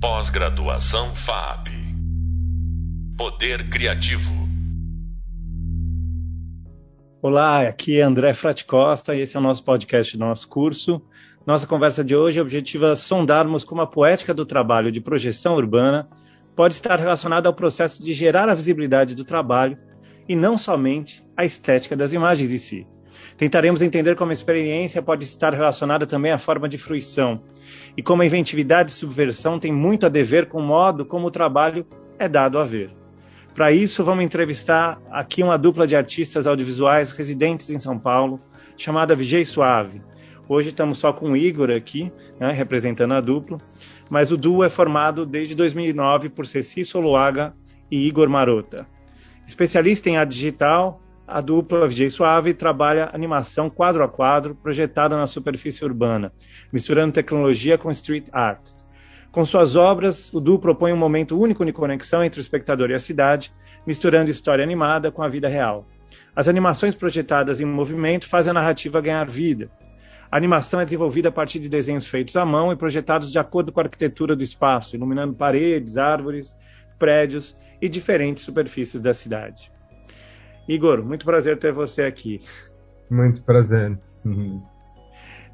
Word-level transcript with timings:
Pós-graduação 0.00 1.12
FAP. 1.12 1.70
Poder 3.16 3.68
Criativo. 3.68 4.30
Olá, 7.20 7.66
aqui 7.66 7.98
é 7.98 8.04
André 8.04 8.32
Frati 8.32 8.64
Costa 8.64 9.12
e 9.16 9.22
esse 9.22 9.36
é 9.36 9.40
o 9.40 9.42
nosso 9.42 9.64
podcast, 9.64 10.16
nosso 10.16 10.46
curso. 10.46 11.02
Nossa 11.44 11.66
conversa 11.66 12.04
de 12.04 12.14
hoje 12.14 12.40
objetiva 12.40 12.94
sondarmos 12.94 13.64
como 13.64 13.80
a 13.82 13.88
poética 13.88 14.32
do 14.32 14.46
trabalho 14.46 14.92
de 14.92 15.00
projeção 15.00 15.56
urbana 15.56 16.08
pode 16.54 16.74
estar 16.74 16.96
relacionada 16.96 17.48
ao 17.48 17.54
processo 17.54 18.00
de 18.00 18.14
gerar 18.14 18.48
a 18.48 18.54
visibilidade 18.54 19.16
do 19.16 19.24
trabalho 19.24 19.76
e 20.28 20.36
não 20.36 20.56
somente 20.56 21.26
a 21.36 21.44
estética 21.44 21.96
das 21.96 22.12
imagens 22.12 22.52
em 22.52 22.58
si. 22.58 22.86
Tentaremos 23.36 23.82
entender 23.82 24.16
como 24.16 24.30
a 24.30 24.34
experiência 24.34 25.00
pode 25.00 25.24
estar 25.24 25.52
relacionada 25.52 26.06
também 26.06 26.32
à 26.32 26.38
forma 26.38 26.68
de 26.68 26.76
fruição 26.76 27.42
e 27.96 28.02
como 28.02 28.22
a 28.22 28.26
inventividade 28.26 28.90
e 28.90 28.94
subversão 28.94 29.58
tem 29.58 29.72
muito 29.72 30.06
a 30.06 30.08
dever 30.08 30.46
com 30.46 30.58
o 30.58 30.64
modo 30.64 31.04
como 31.04 31.26
o 31.26 31.30
trabalho 31.30 31.86
é 32.18 32.28
dado 32.28 32.58
a 32.58 32.64
ver. 32.64 32.90
Para 33.54 33.72
isso, 33.72 34.04
vamos 34.04 34.24
entrevistar 34.24 35.00
aqui 35.10 35.42
uma 35.42 35.58
dupla 35.58 35.86
de 35.86 35.96
artistas 35.96 36.46
audiovisuais 36.46 37.10
residentes 37.10 37.70
em 37.70 37.78
São 37.78 37.98
Paulo, 37.98 38.40
chamada 38.76 39.16
Vigei 39.16 39.44
Suave. 39.44 40.00
Hoje 40.48 40.68
estamos 40.68 40.98
só 40.98 41.12
com 41.12 41.32
o 41.32 41.36
Igor 41.36 41.70
aqui, 41.70 42.12
né, 42.38 42.52
representando 42.52 43.14
a 43.14 43.20
dupla, 43.20 43.58
mas 44.08 44.30
o 44.30 44.36
duo 44.36 44.64
é 44.64 44.68
formado 44.68 45.26
desde 45.26 45.54
2009 45.54 46.28
por 46.28 46.46
Ceci 46.46 46.84
Soloaga 46.84 47.52
e 47.90 48.06
Igor 48.06 48.28
Marota. 48.28 48.86
Especialista 49.46 50.08
em 50.08 50.16
arte 50.16 50.30
digital, 50.30 51.02
a 51.28 51.42
dupla 51.42 51.86
Vigei 51.86 52.08
Suave 52.08 52.54
trabalha 52.54 53.10
animação 53.12 53.68
quadro 53.68 54.02
a 54.02 54.08
quadro 54.08 54.54
projetada 54.54 55.14
na 55.14 55.26
superfície 55.26 55.84
urbana, 55.84 56.32
misturando 56.72 57.12
tecnologia 57.12 57.76
com 57.76 57.90
street 57.90 58.24
art. 58.32 58.70
Com 59.30 59.44
suas 59.44 59.76
obras, 59.76 60.32
o 60.32 60.40
duo 60.40 60.58
propõe 60.58 60.90
um 60.90 60.96
momento 60.96 61.38
único 61.38 61.66
de 61.66 61.72
conexão 61.72 62.24
entre 62.24 62.40
o 62.40 62.42
espectador 62.42 62.90
e 62.90 62.94
a 62.94 62.98
cidade, 62.98 63.52
misturando 63.86 64.30
história 64.30 64.64
animada 64.64 65.12
com 65.12 65.22
a 65.22 65.28
vida 65.28 65.48
real. 65.48 65.86
As 66.34 66.48
animações 66.48 66.94
projetadas 66.94 67.60
em 67.60 67.66
movimento 67.66 68.26
fazem 68.26 68.50
a 68.50 68.54
narrativa 68.54 68.98
ganhar 68.98 69.28
vida. 69.28 69.70
A 70.30 70.36
animação 70.36 70.80
é 70.80 70.84
desenvolvida 70.84 71.28
a 71.28 71.32
partir 71.32 71.58
de 71.58 71.68
desenhos 71.68 72.06
feitos 72.06 72.36
à 72.36 72.44
mão 72.44 72.72
e 72.72 72.76
projetados 72.76 73.30
de 73.30 73.38
acordo 73.38 73.70
com 73.70 73.80
a 73.80 73.82
arquitetura 73.82 74.34
do 74.34 74.42
espaço, 74.42 74.96
iluminando 74.96 75.34
paredes, 75.34 75.98
árvores, 75.98 76.56
prédios 76.98 77.54
e 77.82 77.88
diferentes 77.88 78.44
superfícies 78.44 79.00
da 79.00 79.12
cidade. 79.12 79.70
Igor, 80.68 81.02
muito 81.02 81.24
prazer 81.24 81.58
ter 81.58 81.72
você 81.72 82.02
aqui. 82.02 82.40
Muito 83.10 83.42
prazer. 83.42 83.98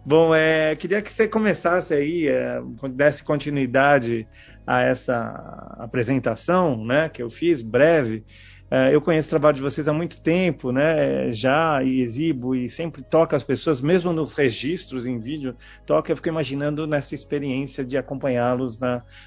Bom, 0.05 0.35
é, 0.35 0.75
queria 0.77 1.01
que 1.01 1.11
você 1.11 1.29
começasse 1.29 1.95
aí, 1.95 2.29
é, 2.29 2.61
desse 2.91 3.23
continuidade 3.23 4.27
a 4.67 4.83
essa 4.83 5.77
apresentação, 5.79 6.85
né, 6.85 7.09
que 7.09 7.23
eu 7.23 7.31
fiz, 7.31 7.63
breve. 7.63 8.25
É, 8.71 8.95
eu 8.95 9.01
conheço 9.01 9.29
o 9.29 9.31
trabalho 9.31 9.57
de 9.57 9.63
vocês 9.63 9.87
há 9.87 9.93
muito 9.93 10.21
tempo, 10.21 10.73
né, 10.73 11.31
já 11.33 11.83
e 11.83 12.01
exibo 12.01 12.55
e 12.55 12.69
sempre 12.69 13.03
toca 13.03 13.37
as 13.37 13.43
pessoas, 13.43 13.81
mesmo 13.81 14.13
nos 14.13 14.35
registros 14.35 15.07
em 15.07 15.19
vídeo, 15.19 15.55
toca. 15.87 16.11
Eu 16.11 16.17
fico 16.17 16.29
imaginando 16.29 16.87
nessa 16.87 17.15
experiência 17.15 17.85
de 17.85 17.97
acompanhá-los 17.97 18.79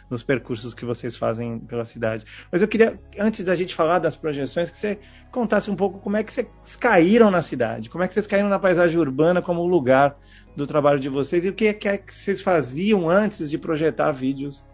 nos 0.09 0.23
percursos 0.23 0.73
que 0.73 0.83
vocês 0.83 1.15
fazem 1.15 1.59
pela 1.59 1.85
cidade. 1.85 2.25
Mas 2.51 2.61
eu 2.61 2.67
queria, 2.67 2.99
antes 3.17 3.43
da 3.43 3.55
gente 3.55 3.75
falar 3.75 3.99
das 3.99 4.15
projeções, 4.15 4.69
que 4.69 4.77
você 4.77 4.99
contasse 5.31 5.69
um 5.69 5.75
pouco 5.75 5.99
como 5.99 6.17
é 6.17 6.23
que 6.23 6.33
vocês 6.33 6.47
caíram 6.79 7.29
na 7.29 7.41
cidade, 7.41 7.89
como 7.89 8.03
é 8.03 8.07
que 8.07 8.13
vocês 8.13 8.27
caíram 8.27 8.49
na 8.49 8.59
paisagem 8.59 8.99
urbana 8.99 9.41
como 9.41 9.65
lugar 9.65 10.17
do 10.55 10.65
trabalho 10.65 10.99
de 10.99 11.09
vocês 11.09 11.45
e 11.45 11.49
o 11.49 11.53
que 11.53 11.67
é 11.67 11.97
que 11.97 12.13
vocês 12.13 12.41
faziam 12.41 13.07
antes 13.07 13.49
de 13.49 13.57
projetar 13.57 14.11
vídeos 14.11 14.65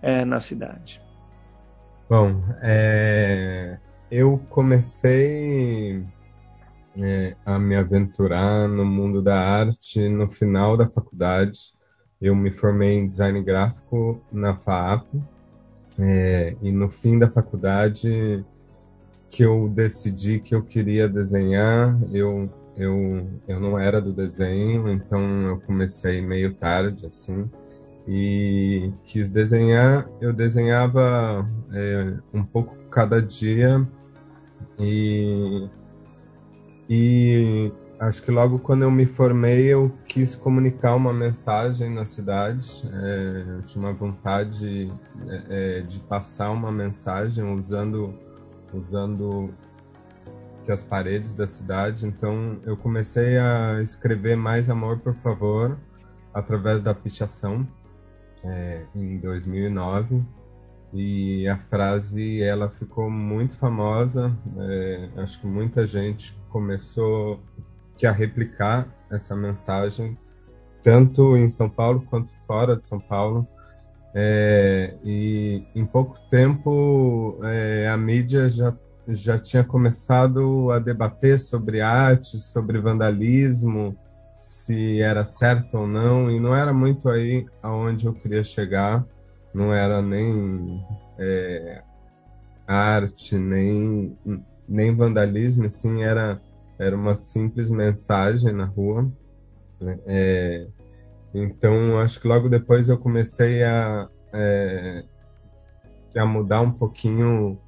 é, 0.00 0.24
na 0.24 0.40
cidade. 0.40 1.02
Bom, 2.08 2.42
é, 2.62 3.78
eu 4.12 4.38
comecei 4.50 6.04
é, 7.00 7.34
a 7.46 7.58
me 7.58 7.74
aventurar 7.74 8.68
no 8.68 8.84
mundo 8.84 9.22
da 9.22 9.40
arte 9.40 10.06
no 10.06 10.28
final 10.28 10.76
da 10.76 10.86
faculdade. 10.86 11.72
Eu 12.20 12.36
me 12.36 12.52
formei 12.52 12.98
em 12.98 13.08
design 13.08 13.42
gráfico 13.42 14.20
na 14.30 14.54
FAAP 14.54 15.06
é, 15.98 16.54
e 16.60 16.70
no 16.70 16.90
fim 16.90 17.18
da 17.18 17.30
faculdade 17.30 18.44
que 19.30 19.42
eu 19.42 19.66
decidi 19.70 20.40
que 20.40 20.54
eu 20.54 20.62
queria 20.62 21.08
desenhar, 21.08 21.98
eu, 22.12 22.50
eu, 22.76 23.26
eu 23.48 23.58
não 23.58 23.78
era 23.78 23.98
do 23.98 24.12
desenho, 24.12 24.90
então 24.90 25.22
eu 25.48 25.60
comecei 25.60 26.20
meio 26.20 26.52
tarde, 26.52 27.06
assim, 27.06 27.50
e 28.06 28.92
quis 29.04 29.30
desenhar. 29.30 30.06
Eu 30.20 30.34
desenhava 30.34 31.48
é, 31.72 32.14
um 32.34 32.44
pouco 32.44 32.76
cada 32.90 33.22
dia 33.22 33.88
e, 34.82 35.68
e 36.88 37.72
acho 37.98 38.22
que 38.22 38.30
logo 38.30 38.58
quando 38.58 38.82
eu 38.82 38.90
me 38.90 39.06
formei 39.06 39.66
eu 39.66 39.92
quis 40.06 40.34
comunicar 40.34 40.96
uma 40.96 41.12
mensagem 41.12 41.88
na 41.90 42.04
cidade. 42.04 42.82
É, 42.92 43.44
eu 43.58 43.62
tinha 43.62 43.84
uma 43.84 43.92
vontade 43.92 44.92
é, 45.28 45.78
é 45.78 45.80
de 45.80 46.00
passar 46.00 46.50
uma 46.50 46.72
mensagem 46.72 47.44
usando 47.44 48.12
usando 48.74 49.54
que 50.64 50.72
as 50.72 50.82
paredes 50.82 51.34
da 51.34 51.46
cidade. 51.46 52.06
Então 52.06 52.58
eu 52.64 52.76
comecei 52.76 53.38
a 53.38 53.80
escrever 53.82 54.36
mais 54.36 54.68
amor 54.68 54.98
por 54.98 55.14
favor 55.14 55.78
através 56.34 56.80
da 56.80 56.94
pichação 56.94 57.66
é, 58.44 58.84
em 58.94 59.18
2009 59.18 60.22
e 60.92 61.48
a 61.48 61.56
frase 61.56 62.42
ela 62.42 62.68
ficou 62.68 63.10
muito 63.10 63.56
famosa. 63.56 64.36
É, 64.58 65.08
acho 65.16 65.40
que 65.40 65.46
muita 65.46 65.86
gente 65.86 66.36
começou 66.50 67.40
que 67.96 68.06
a 68.06 68.12
replicar 68.12 68.88
essa 69.10 69.34
mensagem 69.34 70.18
tanto 70.82 71.36
em 71.36 71.48
São 71.48 71.70
Paulo 71.70 72.04
quanto 72.10 72.30
fora 72.46 72.76
de 72.76 72.84
São 72.84 72.98
Paulo. 72.98 73.46
É, 74.14 74.94
e 75.02 75.64
em 75.74 75.86
pouco 75.86 76.18
tempo 76.28 77.38
é, 77.44 77.88
a 77.88 77.96
mídia 77.96 78.48
já, 78.48 78.76
já 79.08 79.38
tinha 79.38 79.64
começado 79.64 80.70
a 80.70 80.78
debater 80.78 81.38
sobre 81.38 81.80
arte, 81.80 82.38
sobre 82.38 82.78
vandalismo, 82.78 83.96
se 84.38 85.00
era 85.00 85.24
certo 85.24 85.78
ou 85.78 85.86
não, 85.86 86.30
e 86.30 86.38
não 86.38 86.54
era 86.54 86.74
muito 86.74 87.08
aí 87.08 87.46
aonde 87.62 88.06
eu 88.06 88.12
queria 88.12 88.44
chegar, 88.44 89.06
não 89.54 89.72
era 89.72 90.00
nem 90.00 90.84
é, 91.18 91.82
arte, 92.66 93.36
nem, 93.36 94.16
nem 94.68 94.94
vandalismo, 94.94 95.66
assim, 95.66 96.02
era, 96.02 96.40
era 96.78 96.96
uma 96.96 97.16
simples 97.16 97.68
mensagem 97.68 98.52
na 98.52 98.64
rua. 98.64 99.10
Né? 99.80 99.98
É, 100.06 100.66
então, 101.34 101.98
acho 101.98 102.20
que 102.20 102.28
logo 102.28 102.48
depois 102.48 102.88
eu 102.88 102.98
comecei 102.98 103.62
a, 103.62 104.08
é, 104.32 105.04
a 106.16 106.26
mudar 106.26 106.60
um 106.60 106.72
pouquinho 106.72 107.58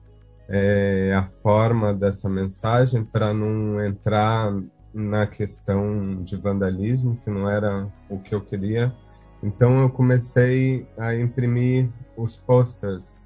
é, 0.49 1.15
a 1.15 1.25
forma 1.25 1.95
dessa 1.95 2.28
mensagem 2.28 3.05
para 3.05 3.33
não 3.33 3.83
entrar 3.83 4.53
na 4.93 5.27
questão 5.27 6.22
de 6.22 6.37
vandalismo, 6.37 7.16
que 7.16 7.31
não 7.31 7.51
era 7.51 7.89
o 8.09 8.19
que 8.19 8.34
eu 8.34 8.41
queria. 8.41 8.95
Então, 9.44 9.82
eu 9.82 9.91
comecei 9.91 10.88
a 10.97 11.15
imprimir 11.15 11.91
os 12.16 12.34
posters 12.34 13.22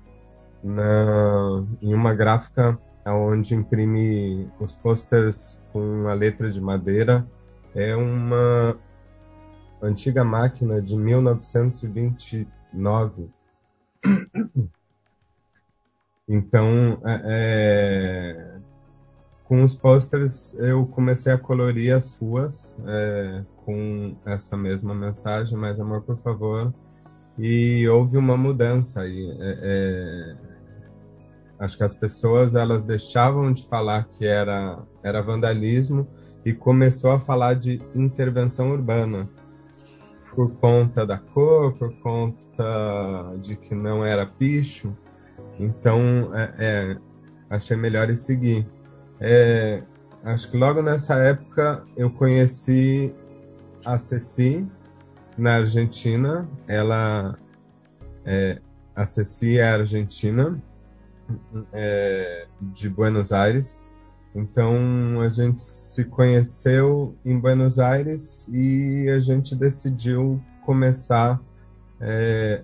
na, 0.65 1.65
em 1.81 1.95
uma 1.95 2.13
gráfica 2.13 2.77
onde 3.07 3.55
imprime 3.55 4.51
os 4.59 4.75
posters 4.75 5.63
com 5.73 6.09
a 6.09 6.15
letra 6.15 6.51
de 6.51 6.61
madeira. 6.61 7.25
É 7.73 7.95
uma 7.95 8.77
antiga 9.81 10.25
máquina 10.25 10.83
de 10.83 10.97
1929. 10.97 13.31
Então, 16.29 17.01
é, 17.05 17.23
é, 17.25 18.59
com 19.49 19.65
os 19.65 19.75
posters 19.75 20.53
eu 20.59 20.87
comecei 20.87 21.33
a 21.33 21.39
colorir 21.39 21.97
as 21.97 22.15
ruas 22.15 22.77
é, 22.87 23.43
com 23.65 24.15
essa 24.27 24.57
mesma 24.57 24.95
mensagem, 24.95 25.57
mais 25.57 25.81
amor 25.81 26.03
por 26.03 26.19
favor, 26.19 26.73
e 27.39 27.89
houve 27.89 28.19
uma 28.19 28.37
mudança 28.37 29.01
aí. 29.01 29.37
É, 29.41 29.59
é, 29.63 30.37
acho 31.61 31.79
que 31.79 31.83
as 31.83 31.95
pessoas 31.95 32.55
elas 32.55 32.85
deixavam 32.85 33.51
de 33.51 33.67
falar 33.67 34.05
que 34.05 34.27
era 34.27 34.79
era 35.03 35.23
vandalismo 35.23 36.07
e 36.45 36.53
começou 36.53 37.11
a 37.11 37.19
falar 37.19 37.55
de 37.55 37.81
intervenção 37.95 38.71
urbana 38.71 39.29
por 40.35 40.53
conta 40.57 41.07
da 41.07 41.19
cor, 41.19 41.73
por 41.73 41.93
conta 42.01 43.35
de 43.41 43.57
que 43.57 43.75
não 43.75 44.05
era 44.05 44.25
picho. 44.25 44.95
Então, 45.59 46.31
é, 46.33 46.55
é, 46.59 46.97
achei 47.51 47.77
melhor 47.77 48.09
ir 48.09 48.15
seguir. 48.15 48.65
É, 49.21 49.83
acho 50.25 50.51
que 50.51 50.57
logo 50.57 50.83
nessa 50.83 51.17
época 51.17 51.85
eu 51.97 52.11
conheci 52.11 53.15
a 53.85 53.99
Ceci 53.99 54.67
na 55.37 55.57
Argentina. 55.57 56.49
Ela, 56.67 57.37
é, 58.25 58.61
a 58.95 59.05
Ceci 59.05 59.59
é 59.59 59.71
argentina, 59.71 60.61
é, 61.73 62.47
de 62.61 62.89
Buenos 62.89 63.33
Aires. 63.33 63.89
Então 64.35 65.21
a 65.21 65.29
gente 65.29 65.61
se 65.61 66.05
conheceu 66.05 67.17
em 67.25 67.39
Buenos 67.39 67.79
Aires 67.79 68.49
e 68.53 69.09
a 69.09 69.19
gente 69.19 69.57
decidiu 69.57 70.41
começar 70.65 71.41
é, 72.01 72.63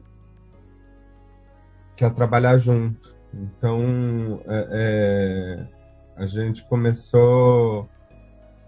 a 2.00 2.10
trabalhar 2.10 2.58
junto. 2.58 3.14
Então 3.32 4.40
é, 4.46 4.68
é, 4.70 5.73
a 6.16 6.26
gente 6.26 6.64
começou, 6.64 7.88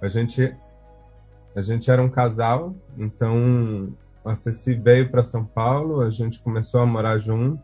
a 0.01 0.09
gente 0.09 0.55
a 1.55 1.61
gente 1.61 1.91
era 1.91 2.03
um 2.03 2.09
casal, 2.09 2.75
então 2.99 3.95
a 4.25 4.35
Ceci 4.35 4.75
veio 4.75 5.11
para 5.11 5.25
São 5.25 5.45
Paulo, 5.45 6.03
a 6.03 6.11
gente 6.11 6.39
começou 6.41 6.81
a 6.81 6.87
morar 6.87 7.19
junto 7.19 7.63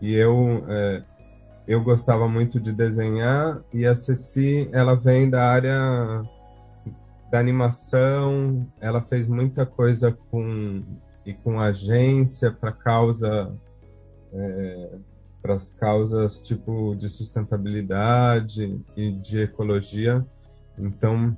e 0.00 0.14
eu 0.14 0.64
é, 0.68 1.02
eu 1.66 1.82
gostava 1.82 2.26
muito 2.26 2.58
de 2.58 2.72
desenhar 2.72 3.62
e 3.72 3.86
a 3.86 3.94
Ceci 3.94 4.68
ela 4.72 4.94
vem 4.94 5.30
da 5.30 5.44
área 5.44 6.22
da 7.30 7.38
animação, 7.38 8.66
ela 8.80 9.00
fez 9.00 9.26
muita 9.26 9.64
coisa 9.64 10.12
com 10.30 10.82
e 11.24 11.32
com 11.32 11.60
agência 11.60 12.50
para 12.50 12.72
causa 12.72 13.54
é, 14.32 14.98
para 15.42 15.54
as 15.54 15.72
causas 15.72 16.40
tipo 16.40 16.94
de 16.94 17.08
sustentabilidade 17.08 18.80
e 18.96 19.12
de 19.12 19.40
ecologia. 19.40 20.24
Então, 20.78 21.36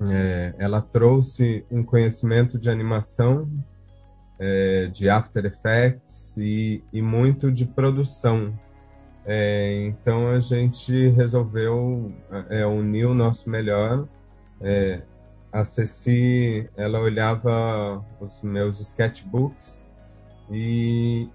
é, 0.00 0.54
ela 0.58 0.80
trouxe 0.80 1.64
um 1.70 1.82
conhecimento 1.82 2.58
de 2.58 2.70
animação 2.70 3.50
é, 4.38 4.86
de 4.86 5.08
After 5.08 5.44
Effects 5.44 6.36
e, 6.36 6.84
e 6.92 7.02
muito 7.02 7.50
de 7.50 7.64
produção. 7.64 8.56
É, 9.26 9.84
então 9.84 10.28
a 10.28 10.40
gente 10.40 11.08
resolveu 11.08 12.12
é, 12.48 12.64
unir 12.64 13.06
o 13.06 13.14
nosso 13.14 13.50
melhor. 13.50 14.06
É, 14.60 15.02
a 15.52 15.64
Ceci, 15.64 16.68
ela 16.76 17.00
olhava 17.00 18.04
os 18.20 18.42
meus 18.42 18.80
sketchbooks 18.80 19.80
e, 20.50 21.28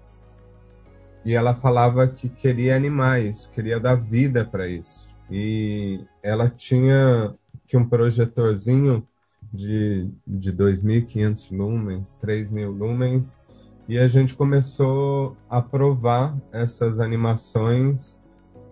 e 1.24 1.34
ela 1.34 1.54
falava 1.54 2.06
que 2.06 2.28
queria 2.28 2.76
animar 2.76 3.22
isso, 3.22 3.50
queria 3.50 3.80
dar 3.80 3.94
vida 3.94 4.44
para 4.44 4.68
isso. 4.68 5.14
E 5.30 6.04
ela 6.22 6.50
tinha 6.50 7.34
que 7.66 7.76
um 7.76 7.88
projetorzinho 7.88 9.06
de, 9.52 10.10
de 10.26 10.52
2.500 10.52 11.50
lumens, 11.50 12.18
3.000 12.22 12.68
lumens, 12.68 13.40
e 13.88 13.98
a 13.98 14.08
gente 14.08 14.34
começou 14.34 15.36
a 15.48 15.62
provar 15.62 16.36
essas 16.52 17.00
animações 17.00 18.20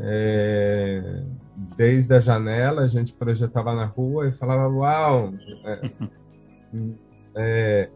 é, 0.00 1.22
desde 1.76 2.14
a 2.14 2.20
janela, 2.20 2.82
a 2.82 2.88
gente 2.88 3.12
projetava 3.12 3.74
na 3.74 3.84
rua 3.84 4.28
e 4.28 4.32
falava, 4.32 4.68
uau! 4.68 5.32
É, 5.64 5.90
é, 7.36 7.90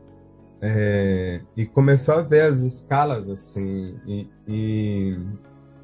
é, 0.61 1.41
e 1.56 1.67
começou 1.67 2.14
a 2.14 2.23
ver 2.23 2.43
as 2.43 2.61
escalas 2.61 3.29
assim, 3.29 3.99
e, 4.06 4.29
e, 4.49 5.19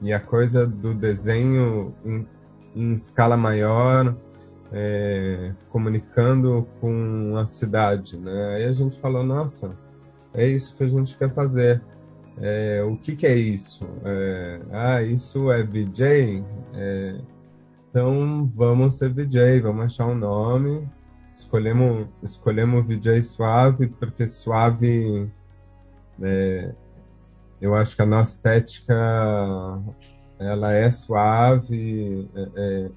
e 0.00 0.12
a 0.12 0.20
coisa 0.20 0.66
do 0.66 0.94
desenho 0.94 1.94
em, 2.04 2.26
em 2.74 2.92
escala 2.92 3.36
maior, 3.36 4.16
é, 4.72 5.52
comunicando 5.68 6.66
com 6.80 7.36
a 7.36 7.44
cidade, 7.44 8.16
né? 8.16 8.54
Aí 8.56 8.64
a 8.64 8.72
gente 8.72 8.98
falou, 8.98 9.22
nossa, 9.22 9.76
é 10.32 10.46
isso 10.46 10.74
que 10.74 10.84
a 10.84 10.88
gente 10.88 11.16
quer 11.16 11.32
fazer. 11.32 11.82
É, 12.38 12.82
o 12.82 12.96
que, 12.96 13.14
que, 13.14 13.26
é 13.26 13.36
isso? 13.36 13.86
É, 14.04 14.60
ah, 14.72 15.02
isso 15.02 15.52
é 15.52 15.62
VJ? 15.62 16.42
É, 16.74 17.16
então 17.90 18.50
vamos 18.54 18.96
ser 18.96 19.12
VJ, 19.12 19.60
vamos 19.60 19.84
achar 19.84 20.06
um 20.06 20.14
nome. 20.14 20.88
Escolhemos, 21.34 22.08
escolhemos 22.22 22.86
VJ 22.86 23.22
Suave, 23.22 23.88
porque 23.88 24.28
Suave, 24.28 25.30
é, 26.20 26.74
eu 27.60 27.74
acho 27.74 27.96
que 27.96 28.02
a 28.02 28.06
nossa 28.06 28.32
estética 28.32 28.94
ela 30.38 30.72
é 30.72 30.90
suave, 30.90 32.28
é, 32.34 32.48
é 32.56 32.90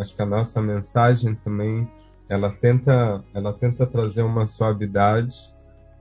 acho 0.00 0.14
que 0.14 0.22
a 0.22 0.26
nossa 0.26 0.62
mensagem 0.62 1.34
também 1.34 1.90
ela 2.28 2.50
tenta 2.50 3.22
ela 3.34 3.52
tenta 3.52 3.86
trazer 3.86 4.22
uma 4.22 4.46
suavidade 4.46 5.52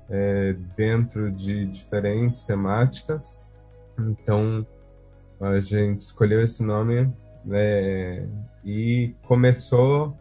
é, 0.10 0.56
dentro 0.76 1.32
de 1.32 1.66
diferentes 1.66 2.44
temáticas. 2.44 3.40
Então 4.00 4.66
a 5.40 5.60
gente 5.60 6.02
escolheu 6.02 6.42
esse 6.42 6.64
nome 6.64 7.12
é, 7.52 8.26
e 8.64 9.16
começou 9.24 10.18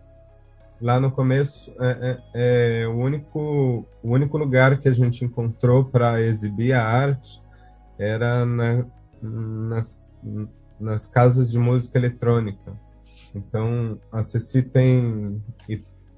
lá 0.80 1.00
no 1.00 1.10
começo 1.10 1.72
é, 1.80 2.20
é, 2.34 2.82
é, 2.82 2.86
o 2.86 2.96
único 2.96 3.86
o 4.02 4.10
único 4.10 4.36
lugar 4.36 4.78
que 4.78 4.88
a 4.88 4.92
gente 4.92 5.24
encontrou 5.24 5.84
para 5.84 6.20
exibir 6.20 6.72
a 6.72 6.84
arte 6.84 7.40
era 7.98 8.44
na, 8.44 8.84
nas, 9.22 10.02
nas 10.78 11.06
casas 11.06 11.50
de 11.50 11.58
música 11.58 11.98
eletrônica. 11.98 12.78
Então, 13.34 13.98
a 14.12 14.22
Ceci 14.22 14.62
tem, 14.62 15.42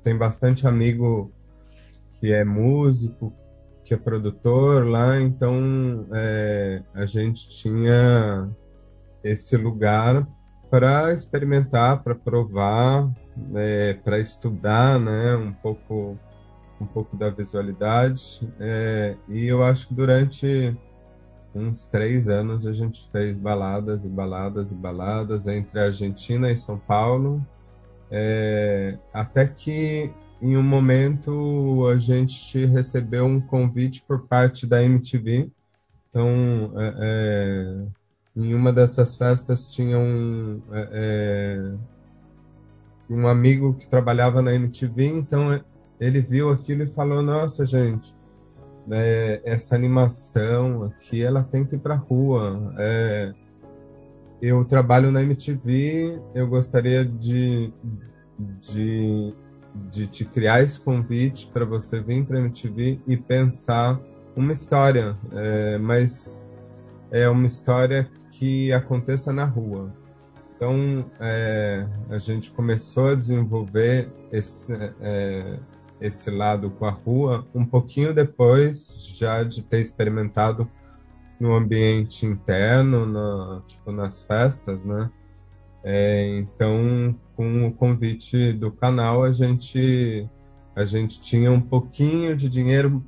tem 0.02 0.16
bastante 0.16 0.66
amigo 0.66 1.32
que 2.12 2.32
é 2.32 2.44
músico, 2.44 3.32
que 3.84 3.94
é 3.94 3.96
produtor 3.96 4.86
lá, 4.86 5.20
então 5.20 6.06
é, 6.12 6.82
a 6.94 7.06
gente 7.06 7.48
tinha 7.48 8.48
esse 9.22 9.56
lugar 9.56 10.26
para 10.70 11.12
experimentar, 11.12 12.02
para 12.02 12.14
provar, 12.14 13.10
é, 13.54 13.94
para 13.94 14.18
estudar, 14.18 14.98
né, 14.98 15.36
um 15.36 15.52
pouco, 15.52 16.18
um 16.80 16.86
pouco 16.86 17.16
da 17.16 17.30
visualidade. 17.30 18.48
É, 18.60 19.16
e 19.28 19.46
eu 19.46 19.62
acho 19.62 19.88
que 19.88 19.94
durante 19.94 20.76
uns 21.54 21.84
três 21.84 22.28
anos 22.28 22.66
a 22.66 22.72
gente 22.72 23.08
fez 23.10 23.36
baladas 23.36 24.04
e 24.04 24.08
baladas 24.08 24.70
e 24.70 24.74
baladas 24.74 25.46
entre 25.46 25.80
a 25.80 25.84
Argentina 25.84 26.50
e 26.50 26.56
São 26.56 26.78
Paulo, 26.78 27.44
é, 28.10 28.98
até 29.12 29.46
que 29.46 30.10
em 30.40 30.56
um 30.56 30.62
momento 30.62 31.86
a 31.88 31.98
gente 31.98 32.64
recebeu 32.66 33.26
um 33.26 33.40
convite 33.40 34.02
por 34.06 34.26
parte 34.26 34.66
da 34.66 34.82
MTV. 34.82 35.50
Então, 36.08 36.72
é, 36.76 36.94
é, 37.00 37.86
em 38.38 38.54
uma 38.54 38.72
dessas 38.72 39.16
festas 39.16 39.72
tinha 39.72 39.98
um, 39.98 40.60
é, 40.70 40.88
é, 40.92 41.74
um 43.10 43.26
amigo 43.26 43.74
que 43.74 43.88
trabalhava 43.88 44.40
na 44.40 44.54
MTV, 44.54 45.06
então 45.06 45.60
ele 45.98 46.20
viu 46.20 46.48
aquilo 46.48 46.84
e 46.84 46.86
falou: 46.86 47.20
Nossa, 47.20 47.66
gente, 47.66 48.14
né, 48.86 49.40
essa 49.44 49.74
animação 49.74 50.84
aqui, 50.84 51.20
ela 51.20 51.42
tem 51.42 51.64
que 51.64 51.74
ir 51.74 51.80
para 51.80 51.96
rua. 51.96 52.72
É, 52.78 53.34
eu 54.40 54.64
trabalho 54.64 55.10
na 55.10 55.20
MTV, 55.20 56.20
eu 56.32 56.46
gostaria 56.46 57.04
de, 57.04 57.72
de, 58.60 59.34
de 59.90 60.06
te 60.06 60.24
criar 60.24 60.62
esse 60.62 60.78
convite 60.78 61.50
para 61.52 61.64
você 61.64 62.00
vir 62.00 62.24
para 62.24 62.38
a 62.38 62.40
MTV 62.42 63.00
e 63.04 63.16
pensar 63.16 64.00
uma 64.36 64.52
história, 64.52 65.16
é, 65.32 65.76
mas 65.78 66.48
é 67.10 67.28
uma 67.28 67.46
história 67.46 68.08
que 68.38 68.72
aconteça 68.72 69.32
na 69.32 69.44
rua. 69.44 69.92
Então, 70.54 71.04
é, 71.20 71.86
a 72.08 72.18
gente 72.18 72.52
começou 72.52 73.08
a 73.08 73.14
desenvolver 73.14 74.08
esse, 74.30 74.72
é, 75.00 75.58
esse 76.00 76.30
lado 76.30 76.70
com 76.70 76.86
a 76.86 76.90
rua 76.90 77.46
um 77.52 77.64
pouquinho 77.64 78.14
depois 78.14 79.06
já 79.16 79.42
de 79.42 79.62
ter 79.62 79.80
experimentado 79.80 80.70
no 81.38 81.54
ambiente 81.54 82.26
interno, 82.26 83.06
na, 83.06 83.62
tipo 83.66 83.90
nas 83.90 84.20
festas, 84.20 84.84
né? 84.84 85.10
É, 85.82 86.38
então, 86.38 87.14
com 87.36 87.66
o 87.66 87.72
convite 87.72 88.52
do 88.52 88.70
canal, 88.70 89.24
a 89.24 89.32
gente 89.32 90.28
a 90.74 90.84
gente 90.84 91.20
tinha 91.20 91.50
um 91.50 91.60
pouquinho 91.60 92.36
de 92.36 92.48
dinheiro 92.48 93.04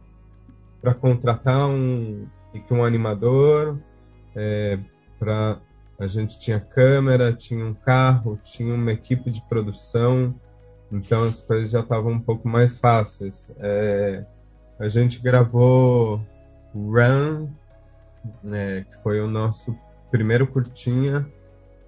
para 0.80 0.92
contratar 0.92 1.68
um 1.68 2.26
um 2.70 2.82
animador, 2.82 3.78
é, 4.34 4.78
para 5.20 5.60
a 6.00 6.06
gente 6.08 6.38
tinha 6.38 6.58
câmera, 6.58 7.32
tinha 7.32 7.64
um 7.64 7.74
carro, 7.74 8.40
tinha 8.42 8.74
uma 8.74 8.90
equipe 8.90 9.30
de 9.30 9.40
produção 9.48 10.34
então 10.92 11.24
as 11.24 11.40
coisas 11.40 11.70
já 11.70 11.80
estavam 11.80 12.12
um 12.12 12.20
pouco 12.20 12.48
mais 12.48 12.78
fáceis. 12.78 13.52
É, 13.58 14.24
a 14.78 14.88
gente 14.88 15.20
gravou 15.20 16.20
Run, 16.74 17.48
é, 18.50 18.84
que 18.90 19.02
foi 19.02 19.20
o 19.20 19.28
nosso 19.28 19.76
primeiro 20.10 20.46
curtinha. 20.46 21.26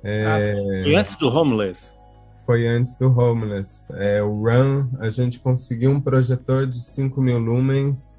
É, 0.05 0.25
ah, 0.27 0.83
foi 0.85 0.95
antes 0.95 1.17
do 1.17 1.29
Homeless. 1.29 1.99
Foi 2.47 2.67
antes 2.67 2.97
do 2.97 3.07
Homeless. 3.07 3.93
É, 3.97 4.23
o 4.23 4.43
Run, 4.43 4.89
a 5.01 5.11
gente 5.11 5.41
conseguiu 5.41 5.91
um 5.91 6.01
projetor 6.01 6.67
de 6.67 6.81
5 6.81 7.21
mil 7.21 7.39
lumens 7.39 8.15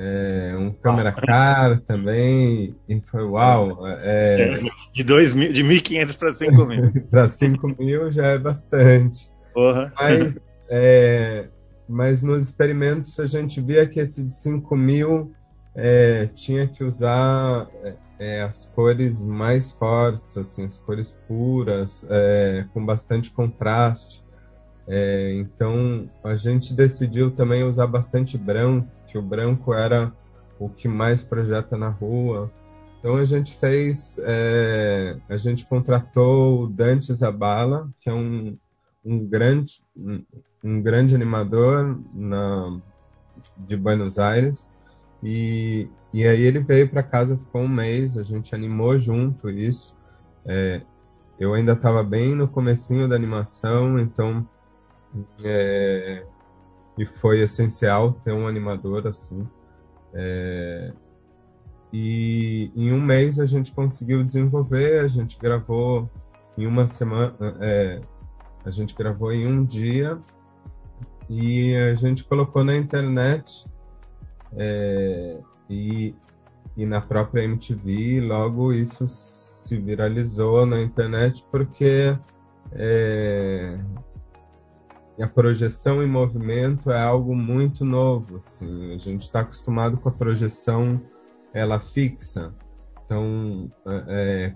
é, 0.00 0.54
um 0.56 0.70
câmera 0.70 1.10
car 1.10 1.80
também, 1.80 2.76
e 2.88 3.00
foi 3.00 3.24
uau. 3.24 3.84
É, 3.84 4.60
de, 4.92 5.02
dois 5.02 5.34
mil, 5.34 5.52
de 5.52 5.64
1.500 5.64 6.16
para 6.16 6.34
5 6.36 6.64
mil. 6.64 6.92
para 7.10 7.26
5 7.26 7.68
mil 7.82 8.12
já 8.12 8.26
é 8.28 8.38
bastante. 8.38 9.28
Porra. 9.52 9.92
Mas, 9.98 10.40
é, 10.68 11.48
mas 11.88 12.22
nos 12.22 12.42
experimentos 12.42 13.18
a 13.18 13.26
gente 13.26 13.60
via 13.60 13.88
que 13.88 13.98
esse 13.98 14.22
de 14.22 14.32
5 14.32 14.76
mil 14.76 15.32
é, 15.74 16.26
tinha 16.32 16.68
que 16.68 16.84
usar 16.84 17.68
é, 17.82 17.94
é, 18.20 18.42
as 18.42 18.66
cores 18.66 19.24
mais 19.24 19.68
fortes, 19.68 20.36
assim, 20.36 20.64
as 20.64 20.78
cores 20.78 21.16
puras, 21.26 22.06
é, 22.08 22.64
com 22.72 22.86
bastante 22.86 23.32
contraste. 23.32 24.22
Então 25.34 26.08
a 26.24 26.34
gente 26.34 26.72
decidiu 26.72 27.30
também 27.30 27.62
usar 27.62 27.86
bastante 27.86 28.38
branco, 28.38 28.88
que 29.08 29.18
o 29.18 29.22
branco 29.22 29.74
era 29.74 30.12
o 30.58 30.68
que 30.68 30.86
mais 30.86 31.22
projeta 31.22 31.76
na 31.76 31.88
rua. 31.88 32.50
Então 32.98 33.16
a 33.16 33.24
gente 33.24 33.56
fez, 33.56 34.18
é, 34.22 35.16
a 35.28 35.36
gente 35.36 35.64
contratou 35.66 36.62
o 36.62 36.66
Dante 36.66 37.12
Zabala, 37.14 37.88
que 38.00 38.10
é 38.10 38.12
um, 38.12 38.56
um 39.04 39.24
grande, 39.26 39.80
um, 39.96 40.22
um 40.64 40.82
grande 40.82 41.14
animador 41.14 41.98
na, 42.12 42.80
de 43.56 43.76
Buenos 43.76 44.18
Aires, 44.18 44.70
e, 45.22 45.88
e 46.12 46.26
aí 46.26 46.42
ele 46.42 46.60
veio 46.60 46.88
para 46.88 47.02
casa, 47.02 47.36
ficou 47.36 47.62
um 47.62 47.68
mês, 47.68 48.18
a 48.18 48.22
gente 48.22 48.54
animou 48.54 48.98
junto 48.98 49.48
isso. 49.48 49.96
É, 50.44 50.82
eu 51.38 51.54
ainda 51.54 51.72
estava 51.72 52.02
bem 52.02 52.34
no 52.34 52.48
comecinho 52.48 53.08
da 53.08 53.14
animação, 53.14 53.98
então 53.98 54.46
é, 55.42 56.24
e 56.98 57.06
foi 57.06 57.40
essencial 57.40 58.12
ter 58.24 58.32
um 58.32 58.46
animador 58.46 59.06
assim. 59.06 59.46
É, 60.12 60.92
e 61.92 62.70
em 62.74 62.92
um 62.92 63.00
mês 63.00 63.38
a 63.38 63.46
gente 63.46 63.72
conseguiu 63.72 64.22
desenvolver, 64.24 65.00
a 65.00 65.06
gente 65.06 65.38
gravou 65.38 66.10
em 66.56 66.66
uma 66.66 66.86
semana, 66.86 67.34
é, 67.60 68.00
a 68.64 68.70
gente 68.70 68.94
gravou 68.94 69.32
em 69.32 69.46
um 69.46 69.64
dia 69.64 70.18
e 71.30 71.74
a 71.76 71.94
gente 71.94 72.24
colocou 72.24 72.64
na 72.64 72.76
internet 72.76 73.64
é, 74.56 75.38
e, 75.70 76.14
e 76.76 76.84
na 76.84 77.00
própria 77.00 77.44
MTV, 77.44 78.20
logo 78.22 78.72
isso 78.72 79.06
se 79.06 79.76
viralizou 79.76 80.66
na 80.66 80.80
internet 80.80 81.44
porque 81.50 82.18
é, 85.18 85.24
a 85.24 85.28
projeção 85.28 86.02
em 86.02 86.06
movimento 86.06 86.90
é 86.90 87.00
algo 87.00 87.34
muito 87.34 87.84
novo. 87.84 88.36
Assim. 88.36 88.94
A 88.94 88.98
gente 88.98 89.22
está 89.22 89.40
acostumado 89.40 89.96
com 89.96 90.08
a 90.08 90.12
projeção 90.12 91.00
ela 91.52 91.78
fixa. 91.78 92.54
Então, 93.04 93.70
é, 93.86 94.04
é, 94.08 94.54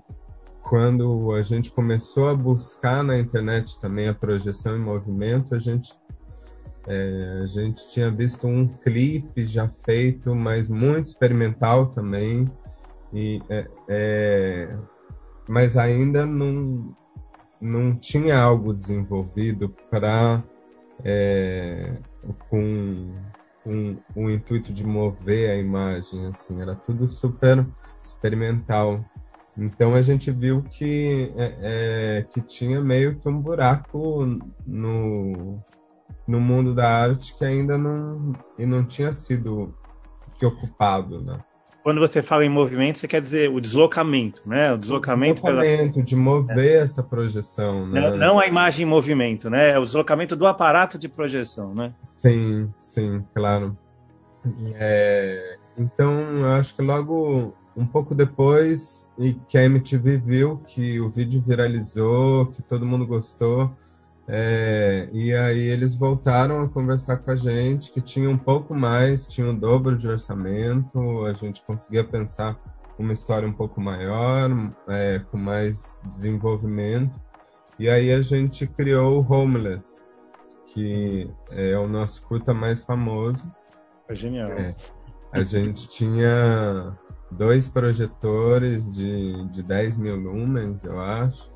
quando 0.63 1.33
a 1.33 1.43
gente 1.43 1.71
começou 1.71 2.29
a 2.29 2.35
buscar 2.35 3.03
na 3.03 3.19
internet 3.19 3.79
também 3.81 4.09
a 4.09 4.15
projeção 4.15 4.77
em 4.77 4.81
movimento, 4.81 5.55
a 5.55 5.59
gente 5.59 5.95
é, 6.87 7.41
a 7.43 7.47
gente 7.47 7.89
tinha 7.91 8.11
visto 8.11 8.47
um 8.47 8.67
clipe 8.67 9.45
já 9.45 9.69
feito, 9.69 10.35
mas 10.35 10.69
muito 10.69 11.05
experimental 11.05 11.87
também, 11.87 12.51
e, 13.13 13.41
é, 13.49 13.69
é, 13.89 14.77
mas 15.49 15.77
ainda 15.77 16.27
não, 16.27 16.97
não 17.61 17.95
tinha 17.95 18.37
algo 18.37 18.75
desenvolvido 18.75 19.69
para 19.91 20.43
é, 21.05 21.97
com, 22.49 23.15
com 23.63 23.97
o 24.15 24.31
intuito 24.31 24.73
de 24.73 24.85
mover 24.85 25.51
a 25.51 25.57
imagem, 25.57 26.27
assim, 26.27 26.61
era 26.61 26.75
tudo 26.75 27.07
super 27.07 27.67
experimental. 28.03 29.05
Então 29.57 29.95
a 29.95 30.01
gente 30.01 30.31
viu 30.31 30.63
que, 30.63 31.33
é, 31.37 31.59
é, 31.61 32.23
que 32.23 32.41
tinha 32.41 32.81
meio 32.81 33.19
que 33.19 33.29
um 33.29 33.41
buraco 33.41 34.25
no, 34.67 35.59
no 36.27 36.41
mundo 36.41 36.75
da 36.75 36.89
arte 36.89 37.37
que 37.37 37.45
ainda 37.45 37.77
não, 37.77 38.33
e 38.59 38.65
não 38.65 38.85
tinha 38.85 39.13
sido 39.13 39.75
ocupado, 40.45 41.23
né? 41.23 41.39
Quando 41.83 42.01
você 42.01 42.23
fala 42.23 42.45
em 42.45 42.49
movimento, 42.49 42.99
você 42.99 43.09
quer 43.09 43.21
dizer 43.21 43.51
o 43.51 43.61
deslocamento, 43.61 44.43
né? 44.47 44.73
O 44.73 44.79
deslocamento, 44.79 45.41
o 45.41 45.45
deslocamento 45.45 45.93
pela... 45.95 46.05
de 46.05 46.17
mover 46.17 46.77
é. 46.77 46.83
essa 46.83 47.03
projeção, 47.03 47.89
né? 47.89 48.01
Não, 48.01 48.17
não, 48.17 48.39
a 48.39 48.47
imagem 48.47 48.87
em 48.87 48.89
movimento, 48.89 49.51
né? 49.51 49.73
É 49.73 49.79
o 49.79 49.85
deslocamento 49.85 50.37
do 50.37 50.47
aparato 50.47 50.97
de 50.97 51.09
projeção, 51.09 51.75
né? 51.75 51.93
Sim, 52.21 52.73
sim, 52.79 53.23
claro. 53.35 53.77
É... 54.75 55.57
Então, 55.77 56.13
eu 56.39 56.53
acho 56.53 56.77
que 56.77 56.83
logo 56.83 57.53
um 57.77 57.87
pouco 57.87 58.15
depois 58.15 59.11
e 59.19 59.33
que 59.49 59.59
a 59.59 59.65
MTV 59.65 60.19
viu 60.19 60.61
que 60.67 61.01
o 61.01 61.09
vídeo 61.09 61.43
viralizou, 61.45 62.47
que 62.47 62.63
todo 62.63 62.87
mundo 62.87 63.07
gostou, 63.07 63.71
é, 64.29 65.09
e 65.13 65.35
aí 65.35 65.61
eles 65.61 65.95
voltaram 65.95 66.63
a 66.63 66.69
conversar 66.69 67.19
com 67.19 67.31
a 67.33 67.37
gente, 67.37 67.93
que 67.93 68.01
tinha 68.01 68.31
um 68.31 68.39
pouco 68.39 68.75
mais, 68.75 69.27
tinha 69.27 69.49
o 69.51 69.53
dobro 69.53 69.97
de 69.97 70.09
orçamento, 70.09 71.25
a 71.27 71.33
gente 71.33 71.63
conseguia 71.63 72.05
pensar 72.05 72.59
uma 72.99 73.13
história 73.13 73.49
um 73.49 73.53
pouco 73.53 73.81
maior, 73.81 74.51
é, 74.89 75.21
com 75.31 75.37
mais 75.37 76.01
desenvolvimento. 76.05 77.21
E 77.79 77.89
aí 77.89 78.13
a 78.13 78.21
gente 78.21 78.67
criou 78.67 79.21
o 79.21 79.33
Homeless, 79.33 80.05
que 80.67 81.29
é 81.51 81.77
o 81.77 81.89
nosso 81.89 82.23
curta 82.23 82.55
mais 82.55 82.81
famoso. 82.81 83.45
É 84.09 84.15
genial. 84.15 84.53
É, 84.53 84.75
a 85.33 85.43
gente 85.43 85.89
tinha 85.89 86.97
dois 87.31 87.67
projetores 87.67 88.95
de, 88.95 89.49
de 89.49 89.63
10 89.63 89.97
mil 89.97 90.17
lumens, 90.17 90.85
eu 90.85 91.01
acho. 91.01 91.51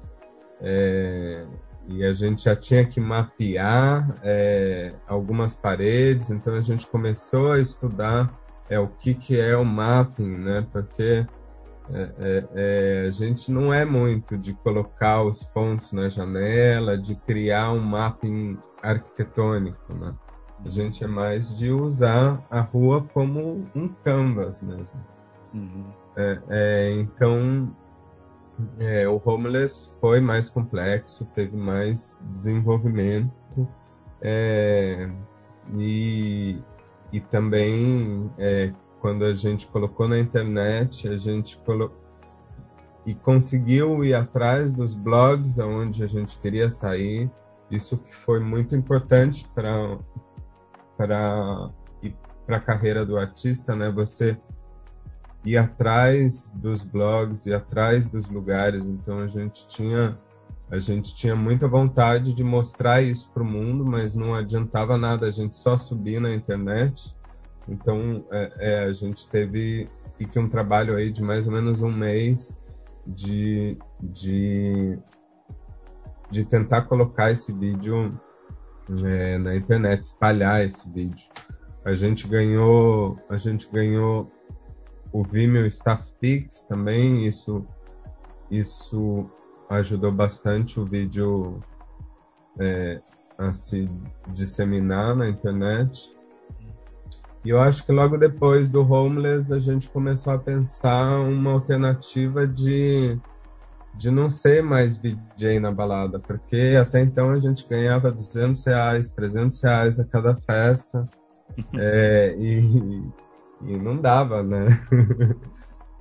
É, 0.61 1.47
e 1.89 2.05
a 2.05 2.13
gente 2.13 2.45
já 2.45 2.57
tinha 2.57 2.85
que 2.85 3.01
mapear 3.01 4.19
é, 4.23 4.93
algumas 5.07 5.55
paredes, 5.55 6.31
então 6.31 6.55
a 6.55 6.61
gente 6.61 6.87
começou 6.87 7.53
a 7.53 7.61
estudar 7.61 8.37
é, 8.69 8.79
o 8.79 8.89
que, 8.89 9.15
que 9.15 9.39
é 9.39 9.57
o 9.57 9.65
mapping, 9.65 10.39
né? 10.39 10.67
Porque 10.73 11.27
é, 11.93 12.13
é, 12.19 12.45
é, 12.55 13.07
a 13.07 13.11
gente 13.11 13.53
não 13.53 13.73
é 13.73 13.85
muito 13.85 14.37
de 14.37 14.53
colocar 14.55 15.23
os 15.23 15.45
pontos 15.45 15.93
na 15.93 16.09
janela, 16.09 16.99
de 16.99 17.15
criar 17.15 17.73
um 17.73 17.81
mapping 17.81 18.59
arquitetônico, 18.83 19.95
né? 19.95 20.13
A 20.65 20.69
gente 20.69 21.05
é 21.05 21.07
mais 21.07 21.57
de 21.57 21.71
usar 21.71 22.45
a 22.51 22.61
rua 22.61 23.07
como 23.13 23.69
um 23.75 23.89
canvas 23.89 24.63
mesmo. 24.63 24.99
Uhum. 25.55 25.85
É, 26.49 26.93
então 26.99 27.71
é, 28.79 29.09
o 29.09 29.21
Homeless 29.25 29.91
foi 30.01 30.21
mais 30.21 30.49
complexo, 30.49 31.27
teve 31.35 31.57
mais 31.57 32.23
desenvolvimento 32.31 33.69
é, 34.23 35.11
e, 35.75 36.59
e 37.13 37.21
também 37.21 38.31
é, 38.39 38.73
quando 39.01 39.25
a 39.25 39.35
gente 39.35 39.67
colocou 39.67 40.09
na 40.09 40.19
internet, 40.19 41.09
a 41.09 41.17
gente 41.17 41.61
e 43.05 43.15
conseguiu 43.15 44.05
ir 44.05 44.15
atrás 44.15 44.75
dos 44.75 44.95
blogs 44.95 45.59
aonde 45.61 46.03
a 46.03 46.07
gente 46.07 46.39
queria 46.39 46.69
sair. 46.71 47.31
Isso 47.71 48.01
foi 48.05 48.41
muito 48.41 48.75
importante 48.75 49.49
para 49.55 49.99
para 50.97 51.71
para 52.47 52.57
a 52.59 52.61
carreira 52.61 53.05
do 53.05 53.17
artista, 53.17 53.75
né? 53.75 53.91
Você 53.91 54.39
ir 55.47 55.57
atrás 55.57 56.53
dos 56.57 56.83
blogs, 56.83 57.47
ir 57.47 57.55
atrás 57.55 58.09
dos 58.09 58.29
lugares. 58.29 58.87
Então 58.87 59.21
a 59.21 59.29
gente 59.29 59.67
tinha 59.67 60.19
a 60.69 60.81
gente 60.81 61.15
tinha 61.15 61.37
muita 61.37 61.69
vontade 61.69 62.35
de 62.35 62.43
mostrar 62.43 63.01
isso 63.01 63.31
para 63.33 63.45
o 63.45 63.47
mundo, 63.47 63.87
mas 63.87 64.17
não 64.17 64.35
adiantava 64.35 64.99
nada 64.99 65.29
a 65.29 65.31
gente 65.31 65.57
só 65.57 65.79
subir 65.79 66.21
na 66.21 66.35
internet. 66.35 67.15
Então 67.69 68.25
é, 68.33 68.53
é, 68.59 68.79
a 68.81 68.93
gente 68.93 69.29
teve 69.29 69.89
que 70.33 70.39
um 70.39 70.49
trabalho 70.49 70.97
aí 70.97 71.13
de 71.13 71.23
mais 71.23 71.47
ou 71.47 71.53
menos 71.53 71.83
um 71.83 71.93
mês 71.93 72.57
de, 73.07 73.79
de, 74.01 74.99
de 76.31 76.45
tentar 76.45 76.83
colocar 76.83 77.31
esse 77.31 77.53
vídeo 77.53 78.19
é, 79.05 79.39
na 79.39 79.55
internet, 79.55 80.03
espalhar 80.03 80.65
esse 80.65 80.91
vídeo. 80.91 81.29
A 81.85 81.95
gente 81.95 82.27
ganhou, 82.27 83.17
a 83.29 83.37
gente 83.37 83.69
ganhou 83.71 84.33
o 85.17 85.25
Vimeo 85.25 85.67
Staff 85.67 86.13
Pix 86.21 86.65
também, 86.65 87.27
isso, 87.27 87.67
isso 88.51 89.27
ajudou 89.71 90.13
bastante 90.13 90.79
o 90.79 90.85
vídeo 90.85 91.65
é, 92.61 93.01
a 93.39 93.51
se 93.51 93.91
disseminar 94.27 95.17
na 95.17 95.27
internet. 95.27 96.15
E 97.43 97.49
eu 97.49 97.59
acho 97.59 97.87
que 97.87 97.93
logo 97.93 98.19
depois 98.19 98.69
do 98.69 98.83
Homeless 98.83 99.55
a 99.55 99.59
gente 99.59 99.89
começou 99.89 100.35
a 100.35 100.39
pensar 100.39 101.21
uma 101.21 101.53
alternativa 101.53 102.47
de, 102.47 103.19
de 103.95 104.11
não 104.11 104.29
ser 104.29 104.63
mais 104.63 104.99
VJ 104.99 105.59
na 105.61 105.73
balada, 105.73 106.19
porque 106.19 106.77
até 106.79 107.01
então 107.01 107.31
a 107.31 107.41
gente 107.41 107.67
ganhava 107.67 108.13
200 108.13 108.63
reais, 108.67 109.13
300 109.13 109.63
reais 109.63 109.99
a 109.99 110.05
cada 110.05 110.37
festa. 110.37 111.09
é, 111.79 112.35
e, 112.39 113.03
E 113.63 113.77
não 113.77 113.97
dava, 113.97 114.43
né? 114.43 114.67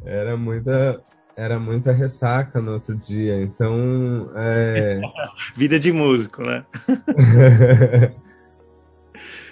era 0.04 0.36
muita 0.38 1.02
era 1.38 1.60
muita 1.60 1.92
ressaca 1.92 2.62
no 2.62 2.74
outro 2.74 2.96
dia, 2.96 3.42
então 3.42 4.30
é... 4.36 5.02
vida 5.54 5.78
de 5.78 5.92
músico, 5.92 6.42
né? 6.42 6.66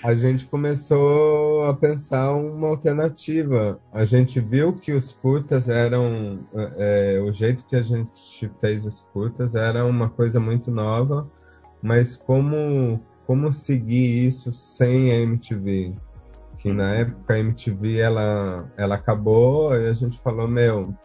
a 0.02 0.16
gente 0.16 0.46
começou 0.46 1.66
a 1.66 1.74
pensar 1.74 2.34
uma 2.34 2.70
alternativa. 2.70 3.80
A 3.92 4.06
gente 4.06 4.40
viu 4.40 4.74
que 4.74 4.94
os 4.94 5.12
curtas 5.12 5.68
eram 5.68 6.40
é, 6.78 7.22
o 7.22 7.32
jeito 7.32 7.66
que 7.66 7.76
a 7.76 7.82
gente 7.82 8.50
fez 8.62 8.86
os 8.86 9.02
curtas 9.14 9.56
era 9.56 9.86
uma 9.86 10.10
coisa 10.10 10.40
muito 10.40 10.72
nova, 10.72 11.30
mas 11.82 12.16
como 12.16 13.02
como 13.26 13.52
seguir 13.52 14.26
isso 14.26 14.52
sem 14.52 15.12
a 15.12 15.16
MTV? 15.22 15.96
Que 16.64 16.72
na 16.72 16.96
época 16.96 17.34
a 17.34 17.40
MTV 17.40 18.00
ela 18.00 18.72
ela 18.78 18.96
acabou 18.96 19.76
e 19.76 19.90
a 19.90 19.92
gente 19.92 20.18
falou 20.20 20.48
meu 20.48 20.96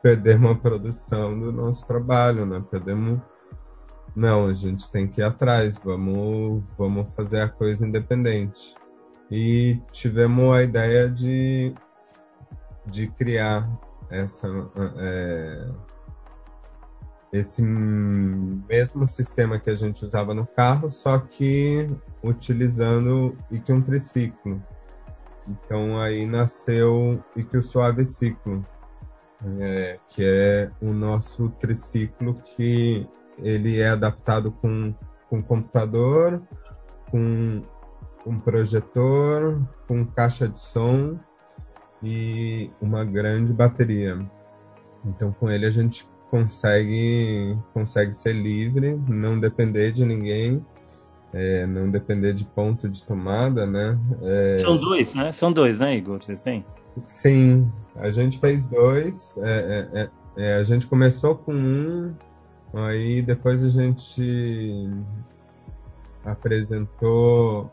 perdemos 0.00 0.52
a 0.52 0.54
produção 0.54 1.36
do 1.36 1.50
nosso 1.50 1.84
trabalho, 1.84 2.46
né? 2.46 2.64
Perdemos 2.70 3.20
não, 4.14 4.46
a 4.46 4.54
gente 4.54 4.88
tem 4.92 5.08
que 5.08 5.20
ir 5.20 5.24
atrás, 5.24 5.76
vamos, 5.76 6.62
vamos 6.78 7.12
fazer 7.14 7.40
a 7.40 7.48
coisa 7.48 7.84
independente. 7.84 8.76
E 9.28 9.80
tivemos 9.90 10.54
a 10.54 10.62
ideia 10.62 11.08
de, 11.08 11.74
de 12.86 13.08
criar 13.08 13.68
essa, 14.08 14.48
é, 14.98 15.68
esse 17.32 17.60
mesmo 17.60 19.04
sistema 19.04 19.58
que 19.58 19.68
a 19.68 19.74
gente 19.74 20.04
usava 20.04 20.32
no 20.32 20.46
carro, 20.46 20.90
só 20.90 21.18
que 21.18 21.90
utilizando 22.22 23.36
IQ 23.50 23.72
um 23.72 23.82
triciclo. 23.82 24.62
Então 25.48 25.98
aí 25.98 26.26
nasceu 26.26 27.22
IQ 27.34 27.62
Suave 27.62 28.04
Ciclo, 28.04 28.64
é, 29.60 29.98
que 30.08 30.22
é 30.22 30.70
o 30.80 30.92
nosso 30.92 31.48
triciclo 31.58 32.34
que 32.56 33.08
ele 33.38 33.80
é 33.80 33.88
adaptado 33.88 34.52
com, 34.52 34.94
com 35.30 35.42
computador, 35.42 36.42
com 37.10 37.62
um 38.26 38.38
projetor, 38.40 39.62
com 39.86 40.04
caixa 40.04 40.48
de 40.48 40.60
som 40.60 41.18
e 42.02 42.70
uma 42.80 43.04
grande 43.04 43.52
bateria. 43.52 44.18
Então, 45.04 45.32
com 45.32 45.48
ele 45.48 45.64
a 45.64 45.70
gente 45.70 46.06
consegue 46.30 47.56
consegue 47.72 48.12
ser 48.12 48.34
livre, 48.34 48.96
não 49.08 49.40
depender 49.40 49.92
de 49.92 50.04
ninguém, 50.04 50.64
é, 51.32 51.66
não 51.66 51.90
depender 51.90 52.32
de 52.32 52.44
ponto 52.44 52.88
de 52.88 53.02
tomada, 53.04 53.66
né? 53.66 53.98
É... 54.22 54.58
São 54.60 54.76
dois, 54.76 55.14
né? 55.14 55.32
São 55.32 55.52
dois, 55.52 55.78
né, 55.78 55.96
Igor? 55.96 56.22
Vocês 56.22 56.40
têm? 56.40 56.64
Sim, 56.96 57.70
a 57.96 58.10
gente 58.10 58.38
fez 58.38 58.66
dois. 58.66 59.36
É, 59.38 59.88
é, 59.94 60.00
é, 60.00 60.10
é 60.36 60.54
a 60.54 60.62
gente 60.62 60.86
começou 60.86 61.36
com 61.36 61.54
um 61.54 62.14
Aí 62.72 63.22
depois 63.22 63.64
a 63.64 63.68
gente 63.68 64.90
apresentou 66.24 67.70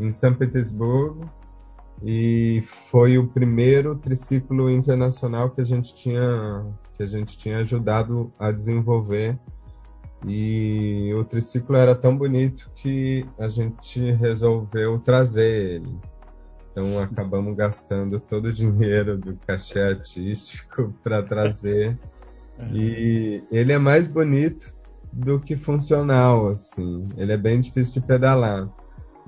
em 0.00 0.10
São 0.10 0.34
Petersburgo 0.34 1.28
e 2.02 2.62
foi 2.90 3.18
o 3.18 3.26
primeiro 3.26 3.94
triciclo 3.96 4.70
internacional 4.70 5.50
que 5.50 5.60
a 5.60 5.64
gente 5.64 5.94
tinha 5.94 6.64
que 6.94 7.02
a 7.02 7.06
gente 7.06 7.36
tinha 7.36 7.58
ajudado 7.58 8.32
a 8.38 8.50
desenvolver 8.50 9.38
e 10.26 11.12
o 11.14 11.24
triciclo 11.24 11.76
era 11.76 11.94
tão 11.94 12.16
bonito 12.16 12.70
que 12.74 13.26
a 13.38 13.48
gente 13.48 14.12
resolveu 14.12 14.98
trazer 14.98 15.76
ele. 15.76 15.96
Então 16.72 16.98
acabamos 16.98 17.56
gastando 17.56 18.20
todo 18.20 18.46
o 18.46 18.52
dinheiro 18.52 19.16
do 19.16 19.36
cachê 19.46 19.80
artístico 19.80 20.94
para 21.02 21.22
trazer 21.22 21.98
e 22.72 23.42
ele 23.50 23.72
é 23.72 23.78
mais 23.78 24.06
bonito 24.06 24.74
do 25.12 25.38
que 25.38 25.56
funcional, 25.56 26.48
assim. 26.48 27.08
Ele 27.16 27.32
é 27.32 27.36
bem 27.36 27.60
difícil 27.60 28.00
de 28.00 28.06
pedalar. 28.06 28.68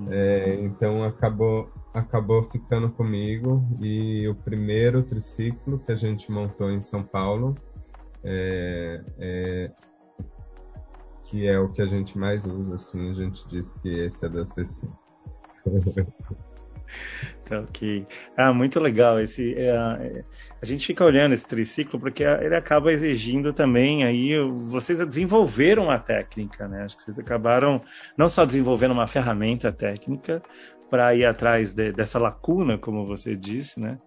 É, 0.08 0.58
então 0.60 1.04
acabou 1.04 1.70
acabou 1.92 2.42
ficando 2.44 2.88
comigo 2.88 3.66
e 3.80 4.26
o 4.28 4.34
primeiro 4.34 5.02
triciclo 5.02 5.78
que 5.80 5.90
a 5.90 5.96
gente 5.96 6.30
montou 6.30 6.70
em 6.70 6.80
São 6.80 7.02
Paulo 7.02 7.56
é, 8.22 9.02
é, 9.18 9.70
que 11.30 11.46
é 11.46 11.56
o 11.58 11.68
que 11.68 11.80
a 11.80 11.86
gente 11.86 12.18
mais 12.18 12.44
usa, 12.44 12.74
assim, 12.74 13.08
a 13.08 13.14
gente 13.14 13.46
diz 13.46 13.74
que 13.74 13.88
esse 13.88 14.26
é 14.26 14.28
da 14.28 14.44
CC. 14.44 14.88
Então, 17.44 17.66
que 17.72 18.04
ah, 18.36 18.52
muito 18.52 18.80
legal 18.80 19.20
esse. 19.20 19.54
É, 19.54 20.24
a 20.60 20.64
gente 20.64 20.86
fica 20.86 21.04
olhando 21.04 21.32
esse 21.32 21.46
triciclo 21.46 22.00
porque 22.00 22.24
ele 22.24 22.56
acaba 22.56 22.92
exigindo 22.92 23.52
também 23.52 24.04
aí 24.04 24.32
vocês 24.66 25.04
desenvolveram 25.06 25.88
a 25.88 25.98
técnica, 25.98 26.66
né? 26.66 26.82
Acho 26.82 26.96
que 26.96 27.04
vocês 27.04 27.18
acabaram 27.18 27.80
não 28.16 28.28
só 28.28 28.44
desenvolvendo 28.44 28.92
uma 28.92 29.06
ferramenta 29.06 29.70
técnica 29.70 30.42
para 30.90 31.14
ir 31.14 31.24
atrás 31.24 31.72
de, 31.72 31.92
dessa 31.92 32.18
lacuna, 32.18 32.76
como 32.76 33.07
você 33.07 33.37
disse, 33.37 33.79
né? 33.79 33.98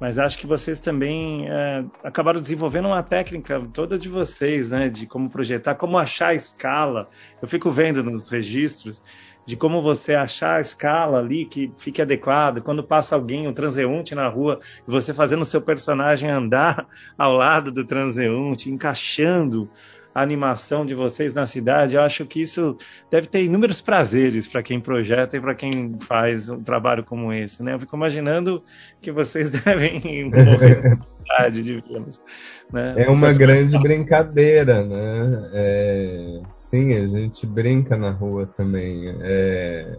Mas 0.00 0.18
acho 0.18 0.38
que 0.38 0.46
vocês 0.46 0.80
também 0.80 1.46
é, 1.48 1.84
acabaram 2.02 2.40
desenvolvendo 2.40 2.86
uma 2.86 3.02
técnica 3.02 3.60
toda 3.72 3.98
de 3.98 4.08
vocês, 4.08 4.70
né? 4.70 4.88
De 4.88 5.06
como 5.06 5.28
projetar, 5.28 5.74
como 5.74 5.98
achar 5.98 6.28
a 6.28 6.34
escala. 6.34 7.08
Eu 7.42 7.46
fico 7.46 7.70
vendo 7.70 8.02
nos 8.02 8.30
registros 8.30 9.02
de 9.44 9.56
como 9.56 9.82
você 9.82 10.14
achar 10.14 10.56
a 10.56 10.60
escala 10.60 11.18
ali 11.18 11.44
que 11.44 11.72
fique 11.76 12.00
adequada, 12.00 12.60
quando 12.60 12.84
passa 12.84 13.14
alguém, 13.14 13.48
um 13.48 13.52
transeunte 13.52 14.14
na 14.14 14.28
rua, 14.28 14.60
e 14.86 14.90
você 14.90 15.12
fazendo 15.12 15.42
o 15.42 15.46
seu 15.46 15.60
personagem 15.60 16.30
andar 16.30 16.86
ao 17.18 17.32
lado 17.32 17.72
do 17.72 17.84
transeunte, 17.84 18.70
encaixando 18.70 19.68
a 20.14 20.22
animação 20.22 20.84
de 20.84 20.94
vocês 20.94 21.34
na 21.34 21.46
cidade, 21.46 21.94
eu 21.94 22.02
acho 22.02 22.26
que 22.26 22.42
isso 22.42 22.76
deve 23.10 23.28
ter 23.28 23.44
inúmeros 23.44 23.80
prazeres 23.80 24.48
para 24.48 24.62
quem 24.62 24.80
projeta 24.80 25.36
e 25.36 25.40
para 25.40 25.54
quem 25.54 25.96
faz 26.00 26.48
um 26.48 26.62
trabalho 26.62 27.04
como 27.04 27.32
esse, 27.32 27.62
né? 27.62 27.74
Eu 27.74 27.80
fico 27.80 27.96
imaginando 27.96 28.62
que 29.00 29.12
vocês 29.12 29.50
devem 29.64 30.30
morrer 30.30 30.98
de 31.52 31.62
vê-los. 31.62 32.20
Né? 32.72 32.94
É 32.96 33.10
uma 33.10 33.32
grande 33.32 33.78
brincadeira, 33.78 34.84
né? 34.84 35.50
É... 35.52 36.40
Sim, 36.50 36.94
a 36.94 37.06
gente 37.06 37.46
brinca 37.46 37.96
na 37.96 38.10
rua 38.10 38.46
também. 38.46 39.14
É... 39.20 39.96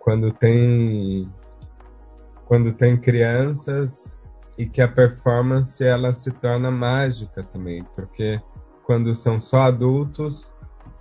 Quando 0.00 0.32
tem 0.32 1.28
quando 2.46 2.72
tem 2.72 2.96
crianças 2.96 4.24
e 4.56 4.66
que 4.66 4.80
a 4.80 4.88
performance 4.88 5.82
ela 5.84 6.12
se 6.12 6.30
torna 6.30 6.70
mágica 6.70 7.42
também, 7.42 7.84
porque 7.96 8.40
quando 8.86 9.14
são 9.14 9.40
só 9.40 9.62
adultos, 9.62 10.52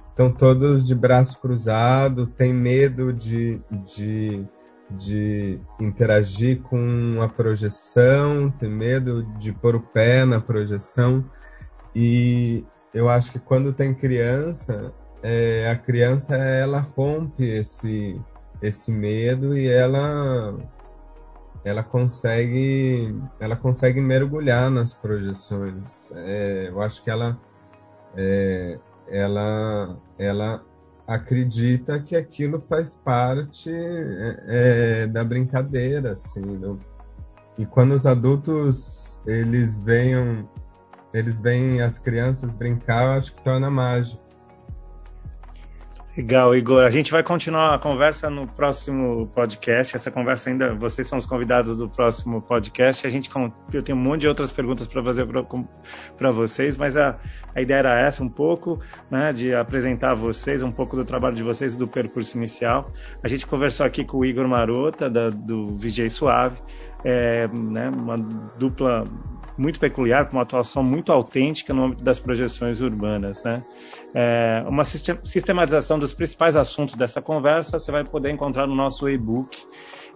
estão 0.09 0.31
todos 0.31 0.85
de 0.85 0.95
braço 0.95 1.39
cruzado, 1.39 2.25
tem 2.25 2.51
medo 2.51 3.13
de, 3.13 3.61
de, 3.85 4.43
de 4.89 5.59
interagir 5.79 6.61
com 6.63 7.21
a 7.21 7.29
projeção, 7.29 8.49
tem 8.49 8.69
medo 8.69 9.23
de 9.37 9.53
pôr 9.53 9.75
o 9.75 9.79
pé 9.79 10.25
na 10.25 10.41
projeção. 10.41 11.23
E 11.93 12.65
eu 12.93 13.07
acho 13.07 13.31
que 13.31 13.39
quando 13.39 13.71
tem 13.71 13.93
criança, 13.93 14.91
é, 15.21 15.69
a 15.69 15.75
criança 15.75 16.35
ela 16.35 16.79
rompe 16.79 17.43
esse, 17.43 18.19
esse 18.61 18.91
medo 18.91 19.55
e 19.55 19.67
ela 19.67 20.55
ela 21.63 21.83
consegue 21.83 23.15
ela 23.39 23.55
consegue 23.55 23.99
mergulhar 23.99 24.69
nas 24.71 24.93
projeções. 24.93 26.11
É, 26.15 26.67
eu 26.69 26.81
acho 26.81 27.03
que 27.03 27.09
ela 27.09 27.37
é, 28.17 28.79
ela, 29.07 29.97
ela 30.17 30.63
acredita 31.07 31.99
que 31.99 32.15
aquilo 32.15 32.59
faz 32.59 32.93
parte 32.93 33.69
é, 33.71 34.43
é, 34.47 35.07
da 35.07 35.23
brincadeira, 35.23 36.13
assim. 36.13 36.41
E 37.57 37.65
quando 37.65 37.93
os 37.93 38.05
adultos 38.05 39.19
eles 39.25 39.77
venham, 39.77 40.47
eles 41.13 41.37
veem 41.37 41.81
as 41.81 41.97
crianças 41.99 42.51
brincar, 42.51 43.05
eu 43.05 43.19
acho 43.19 43.33
que 43.33 43.43
torna 43.43 43.69
mágico. 43.69 44.24
Legal, 46.17 46.55
Igor. 46.55 46.81
A 46.85 46.89
gente 46.89 47.11
vai 47.11 47.21
continuar 47.21 47.75
a 47.75 47.77
conversa 47.79 48.29
no 48.29 48.47
próximo 48.47 49.27
podcast. 49.35 49.97
Essa 49.97 50.09
conversa 50.09 50.49
ainda, 50.49 50.73
vocês 50.73 51.05
são 51.05 51.17
os 51.17 51.25
convidados 51.25 51.75
do 51.75 51.89
próximo 51.89 52.41
podcast. 52.41 53.05
A 53.05 53.09
gente, 53.09 53.29
eu 53.73 53.83
tenho 53.83 53.97
um 53.97 54.01
monte 54.01 54.21
de 54.21 54.27
outras 54.29 54.49
perguntas 54.49 54.87
para 54.87 55.03
fazer 55.03 55.27
para 56.17 56.31
vocês, 56.31 56.77
mas 56.77 56.95
a, 56.95 57.19
a 57.53 57.61
ideia 57.61 57.79
era 57.79 57.99
essa 57.99 58.23
um 58.23 58.29
pouco, 58.29 58.79
né, 59.11 59.33
de 59.33 59.53
apresentar 59.53 60.11
a 60.11 60.15
vocês 60.15 60.63
um 60.63 60.71
pouco 60.71 60.95
do 60.95 61.03
trabalho 61.03 61.35
de 61.35 61.43
vocês 61.43 61.73
e 61.73 61.77
do 61.77 61.85
percurso 61.85 62.37
inicial. 62.37 62.93
A 63.21 63.27
gente 63.27 63.45
conversou 63.45 63.85
aqui 63.85 64.05
com 64.05 64.19
o 64.19 64.25
Igor 64.25 64.47
Marota, 64.47 65.09
da, 65.09 65.29
do 65.29 65.75
VJ 65.75 66.09
Suave, 66.09 66.57
é, 67.03 67.45
né, 67.49 67.89
uma 67.89 68.15
dupla 68.57 69.03
muito 69.57 69.79
peculiar, 69.79 70.25
com 70.25 70.37
uma 70.37 70.43
atuação 70.43 70.83
muito 70.83 71.11
autêntica 71.11 71.73
no 71.73 71.85
âmbito 71.85 72.03
das 72.03 72.19
projeções 72.19 72.81
urbanas. 72.81 73.43
Né? 73.43 73.63
É, 74.13 74.63
uma 74.67 74.83
sistematização 74.83 75.97
dos 75.97 76.13
principais 76.13 76.55
assuntos 76.55 76.95
dessa 76.95 77.21
conversa 77.21 77.79
você 77.79 77.91
vai 77.91 78.03
poder 78.03 78.31
encontrar 78.31 78.67
no 78.67 78.75
nosso 78.75 79.09
e-book 79.09 79.57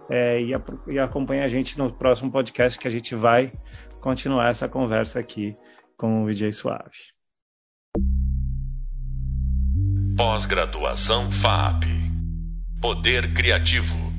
é, 0.08 0.40
e, 0.40 0.52
e 0.88 0.98
acompanhe 0.98 1.42
a 1.42 1.48
gente 1.48 1.78
no 1.78 1.92
próximo 1.92 2.30
podcast 2.30 2.78
que 2.78 2.88
a 2.88 2.90
gente 2.90 3.14
vai 3.14 3.52
continuar 4.00 4.48
essa 4.48 4.68
conversa 4.68 5.20
aqui 5.20 5.56
com 5.96 6.22
o 6.22 6.26
Vijay 6.26 6.52
Suave. 6.52 6.90
Pós-graduação 10.16 11.30
FAP 11.30 11.84
Poder 12.80 13.32
Criativo 13.34 14.09